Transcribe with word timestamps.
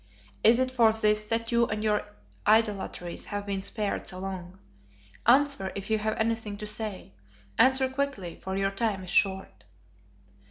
Is 0.43 0.57
it 0.57 0.71
for 0.71 0.91
this 0.93 1.29
that 1.29 1.51
you 1.51 1.67
and 1.67 1.83
your 1.83 2.01
idolatries 2.47 3.25
have 3.25 3.45
been 3.45 3.61
spared 3.61 4.07
so 4.07 4.17
long? 4.17 4.57
Answer, 5.27 5.71
if 5.75 5.91
you 5.91 5.99
have 5.99 6.17
anything 6.17 6.57
to 6.57 6.65
say. 6.65 7.13
Answer 7.59 7.87
quickly, 7.87 8.39
for 8.39 8.57
your 8.57 8.71
time 8.71 9.03
is 9.03 9.11
short." 9.11 9.63